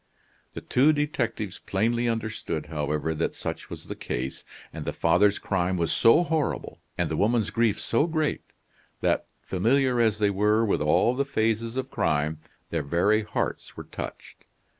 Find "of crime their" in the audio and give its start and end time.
11.77-12.81